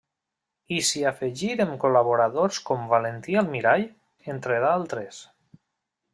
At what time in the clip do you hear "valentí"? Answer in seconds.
2.95-3.37